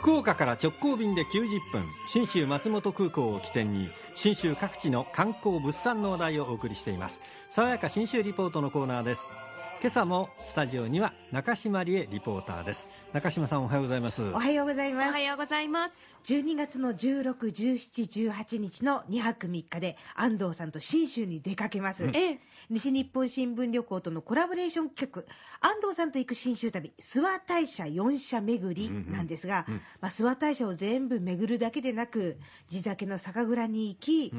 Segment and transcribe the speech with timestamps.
[0.00, 7.20] 福岡から直行便で90分信州松本空港を起点に信州各地の観光物産の話題をお送りしています。
[7.50, 9.28] 爽やか信州リポートのコーナーです。
[9.82, 12.86] 今朝もスタジオには中島理恵リポーターです。
[13.14, 14.22] 中島さんおはようございます。
[14.22, 15.08] おはようございます。
[15.08, 16.02] おはようございます。
[16.24, 22.40] 12月の16、17、18日の2泊3日で安藤さんと信州に出かけます、ええ。
[22.68, 25.22] 西日本新聞旅行とのコラボレーション企画。
[25.66, 29.64] 安藤さんと行く信州旅諏訪大社4社巡りなんですが、
[30.02, 32.38] まあ、諏訪大社を全部巡るだけでなく
[32.68, 34.34] 地酒の酒蔵に行き、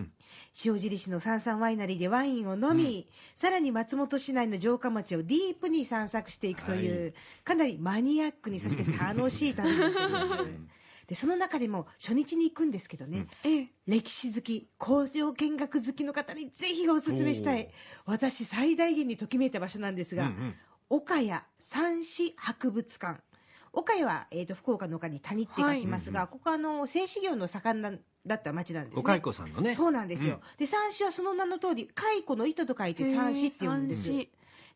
[0.64, 7.14] 塩尻市の三々ワイナリーでワインを飲み、さらに松本市内の城下町をディープに散策していくという、
[7.46, 10.60] かなりマニアックにそして楽しい旅になってます。
[11.08, 13.68] でその中でも初日に行くんですけどね、ええ。
[13.88, 17.70] 歴史好き工場見学好きの方にぜひおすすめしたい
[18.06, 20.34] 私最大限にときめいた場所なんですが、
[20.90, 23.22] 岡谷三市博物館。
[23.72, 27.94] 岡谷は、えー、と福岡の岡に谷って書きますが、ここはあの製紙業の盛んな
[28.26, 29.02] だった町なんですね。
[29.02, 29.76] お蚕さんのね。
[29.76, 34.12] そうなんですよ、で三市はその名の通り蚕の糸と書いて三市って言うんです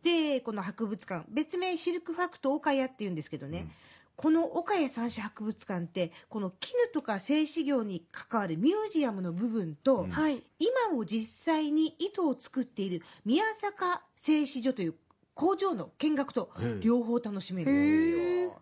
[0.06, 1.26] でこの博物館。
[1.30, 3.68] 別名シルクファクト岡谷って言うんですけどね、
[4.16, 10.44] この岡谷三市博物館ってこの絹とか製紙業に関わるミュージアムの部分と、はい。
[10.60, 14.94] 今も実際に糸を作っている宮坂製紙所という
[15.34, 18.62] 工場の見学と両方楽しめるんですよ。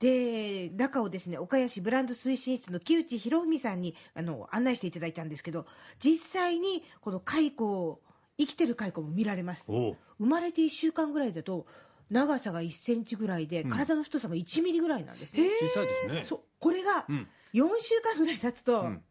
[0.00, 5.66] で中をですね岡谷市ブランド推進室の木内博文さんにあの案内していただいたんですけど
[5.98, 8.00] 実際にこの蚕を
[8.38, 9.66] 生きてる蚕も見られます。
[9.66, 11.66] 生まれて1週間ぐらいだと
[12.10, 16.24] 長さが1センチぐらいで、体の太さも1ミリぐらいなんですね、小さいですね。
[16.24, 16.40] そう。
[16.58, 17.28] これがん。
[17.52, 19.02] 4週間ぐらい経つと、ん。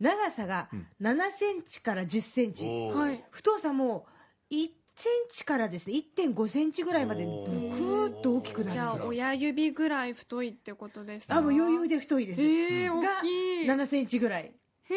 [0.00, 0.68] 長さが
[1.00, 2.68] 7センチから10センチ、
[3.30, 4.06] 太さも
[4.50, 5.96] 1センチからですね。
[6.16, 9.08] 1.5センチぐらいまでぐおーっと大きくなじゃあるんです。
[9.08, 11.36] 親指ぐらい太いってことですか？
[11.36, 13.66] あもう余裕で太いです、が大きい。
[13.66, 14.44] 7センチぐらい。
[14.44, 14.96] へえ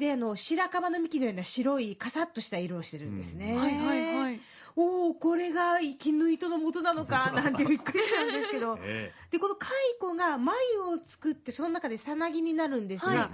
[0.00, 4.40] であの白樺の幹のような白いカサッとした色をしてるんですね、はいはいはい。
[4.74, 8.78] おおこれが絹糸の元なのか なんてびっくりしたんですけど。
[8.82, 13.30] えでこの蚕が繭を作ってその中でさなぎになるんですが、はい。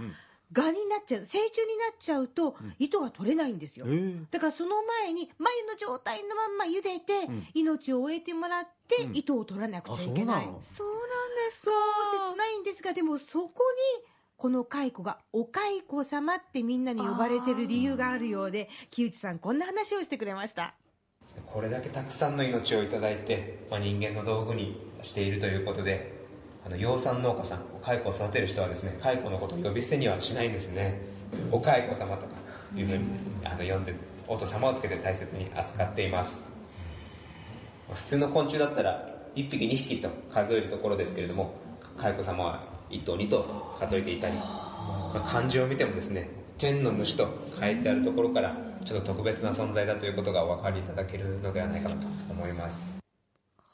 [0.53, 4.26] 蛾になっちゃう成虫になっちゃうと糸が取れないんですよ、ええ。
[4.31, 10.62] だからその前に繭の状態のまんま茹でて、命を終えてもらって、糸を取らなくちゃいけない、うなの。
[10.72, 11.05] そうなん
[11.50, 11.65] です。
[11.66, 11.71] か
[12.12, 13.65] そう切ないんですがでもそこ
[13.99, 20.75] にこの蚕がお蚕様ってみんなに呼ばれてる理由があるようで木内さんこんな話をしてくれました。
[21.47, 26.13] これだけたくさんの命をいただいて、まあ、人間の道具にしているということで
[26.67, 31.01] あの養蚕農家さん蚕を育てる人はですね蚕のことを呼び捨てにはしないんですね。
[31.51, 32.35] お蚕様とか
[32.77, 33.05] いうふうに
[33.45, 33.95] あの呼んで
[34.29, 36.45] お父様をつけて大切に扱っています。
[37.89, 41.55] まあ普通の昆虫だったら1匹2匹と数えるところですけれども
[41.97, 52.99] 蚕様は1頭2頭数えていたり、まあ漢字を見てもですね天の虫と書いてあるところからちょっと特別な存在だということがお分かりいただけるのではないかなと思います。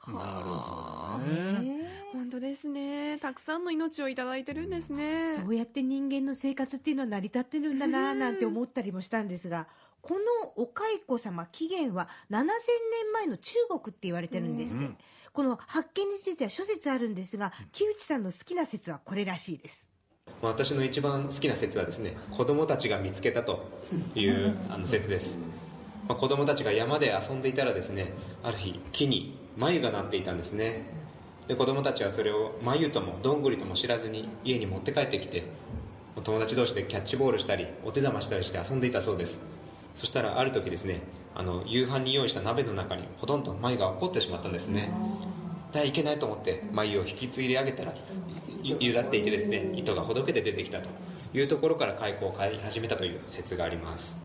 [0.08, 1.82] なるほどね。
[2.12, 3.18] 本当ですね。
[3.18, 5.34] たくさんの命をいただいてるんですね。
[5.36, 9.68] そうやって人間の生活っていうのは成り立ってるんだななんて思ったりもしたんですが
[10.00, 10.20] この
[10.56, 12.48] お蚕様起源は7000年
[13.14, 14.90] 前の中国って言われてるんですって、
[15.32, 19.88] この発見については諸説あるんですが木内さんの好きな説はこれらしいです。
[20.42, 23.64] まあ私の一番好きな説はですね子供たちが見つけたと
[24.14, 25.36] いう あの説です、
[26.08, 28.12] まあ、子供たちが山で遊んでいたらですね
[28.42, 30.86] ある日木に眉がなっていたんですね。
[31.48, 35.44] で子供たちはそれを眉ともどんぐりとも知らずに家に持って帰ってきて
[36.22, 39.40] 友達同士でキャッチボールしたりお手玉したりして遊んでいたそうです
[39.94, 41.02] そしたらある時ですね
[41.34, 44.92] あの夕飯に用意した鍋の中にほとんど眉が起こってしまったんですね。
[45.72, 47.94] でいけないと思って眉を引き継いであげたら
[48.62, 50.88] ゆゆだっていてですね糸がほどけて出てきたと。
[51.34, 54.16] いうところから蚕を飼い始めたという説があります。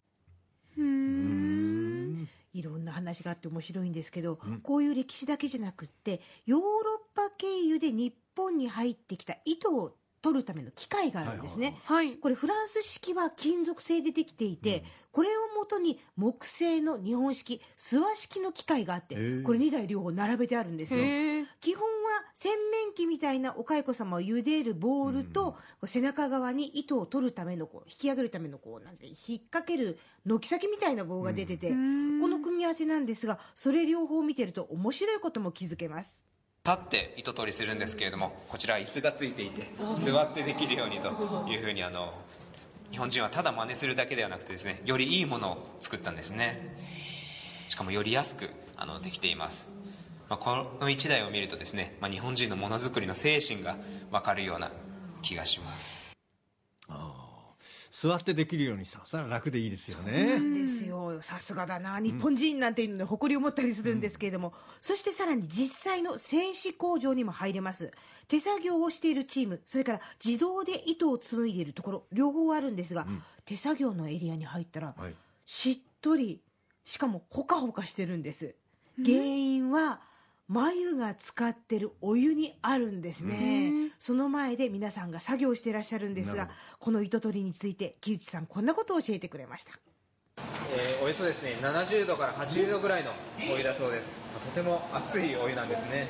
[0.78, 2.30] うーん。
[2.54, 21.04] いろんな話があって面白いんですけど、こういう歴史だけじゃなくってヨーロッパ経由で日本に入ってきた糸を取るための機械があるんですね、はいこれフランス式は金属製でできていて、これをもとに木製の日本式諏訪式の機械があって、ーこれ2台両方並べてあるんですよ。
[21.60, 29.16] 基本は洗面器みたいなお蚕様を茹でるボールと、背中側に糸を取るためのこう引き上げるためのこうなんて引っ
[29.50, 36.24] 掛ける軒先みたいな棒が出てて、この組み合わせなんですがそれ両方見てると面白いことも気づけます。
[36.68, 41.08] 立って糸取りするんですけれどもこちら椅子がついていて座ってできるようにと
[41.48, 42.14] いうふうにあの
[42.92, 46.76] 日本人はただ真似するだけではなくてですねよりいいものを作ったんですね。
[47.70, 49.68] しかもより安くあのできています。
[50.30, 53.78] まあ、この1台を見るとですね、まあ、日本人のものづくりの精神が
[54.12, 54.72] 分かるような
[55.22, 56.07] 気がします。
[58.00, 59.02] 座ってできるようにした。
[59.06, 60.40] それは楽でいいですよね。
[60.54, 61.20] ですよ。
[61.22, 62.00] さすがだな。
[62.00, 67.92] 日本人なんていうので誇りを持ったりするんですけれども、そしてさらに実際の製糸工場にも入れます。
[68.28, 73.08] 手作業をしているチームそれから自動で糸を紡いでいるところ両方あるんですが、
[73.46, 75.16] 手作業のエリアに入ったら、はい。
[75.48, 76.40] しっとり
[76.86, 78.54] しかもほかほかしてるんです。
[79.04, 80.02] 原因は
[80.48, 86.50] 眉が使ってるお湯にあるんですね、その前で皆さんが作業していらっしゃるんですが
[86.80, 89.74] この糸取りについて木内さんこんなことを教えてくれました。
[90.38, 91.58] えーおよそですね。
[91.62, 93.12] 70度から80度ぐらいの
[93.52, 94.14] お湯だそうです。
[94.54, 96.08] とても熱いお湯なんですね。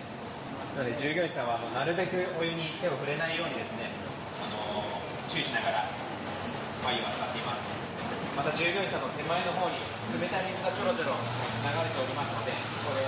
[0.75, 3.89] なので従業員さんはもうなるべくお湯に手を触れないようにですね、
[4.41, 5.85] あのー注意しながら
[6.85, 7.77] 眉を使っています。
[8.37, 9.81] また従業員さんの手前の方に
[10.21, 12.53] 冷たい水がちょろちょろ流れておりますので
[12.85, 13.01] これ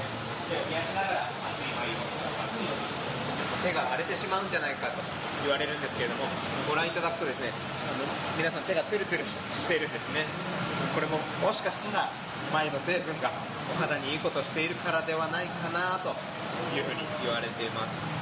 [3.64, 5.30] 手が荒れてしまうんじゃないかと。
[5.44, 6.26] 言われるんですけれども
[6.68, 7.52] ご覧いただくとですね
[7.88, 8.04] あの
[8.38, 10.26] 皆さん手がツルツルしているんですね。
[10.94, 12.10] これももしかしたら
[12.52, 13.32] 前の成分が
[13.72, 16.10] お肌にいいことをしているからではないかなと
[16.76, 18.19] いうふうに言われています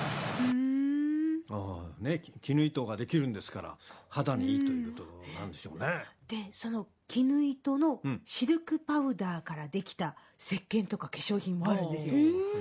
[2.00, 3.78] ねき絹糸ができるんですから
[4.10, 6.04] 肌にいいということなんでしょうね。
[6.28, 8.22] でその絹糸のうん。
[8.26, 12.14] シルクパウダーからできた石鹸とか化粧品もあるんですよ。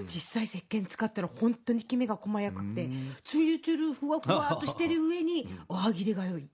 [0.06, 2.88] 実際石鹸使ったら本当にきめが細やかくて
[3.24, 6.48] つゆつるふわふわっとしてる上に おはぎれが良い。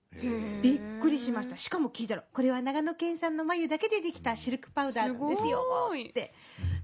[0.61, 1.57] びっくりしました。
[1.57, 5.59] しかも聞いたらこれは長野県産の眉だけでできたシルクパウダーなんですよ。
[5.59, 6.09] すごい。
[6.09, 6.33] って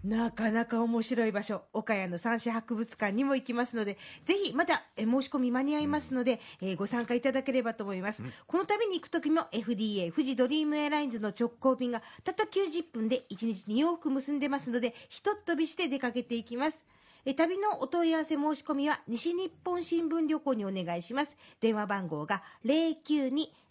[0.04, 16.86] なかなか面白い場所岡谷の三種博物館にも行きますのでぜひまだえ申し込み間に合いますので、えーご参加いただければと思います、この旅に行く時も FDA 富士ドリームエアラインズの直行便がたった90分で1日2往復結んでますのでひとっ飛びして出かけていきます
[17.26, 21.36] え旅のお問い合わせ申し込みは西日本新聞旅行にお願いします。
[21.60, 22.42] 電話番号が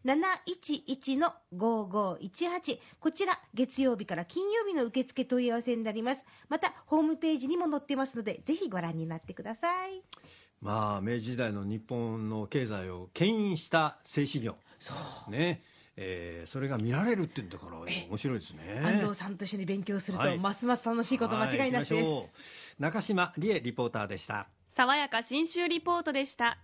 [0.04, 6.26] 092-711-5518こちら月曜日から金曜日の受付問い合わせになります。
[6.48, 10.02] またホームページにも載ってますのでぜひご覧になってください。
[10.60, 14.56] まあ明治時代の日本の経済を牽引した製糸業。
[14.78, 14.92] そ
[15.28, 15.30] う。
[15.30, 15.62] ね
[16.00, 18.80] えーそれが見られるっていうんだから面白いですね。
[18.84, 20.38] 安藤さんと一緒に勉強すると、はい。
[20.38, 22.10] ますます楽しいこと間違いなしです、
[22.78, 24.46] 中島理恵リポーターでした。
[24.68, 26.58] 爽やか新州リポートでした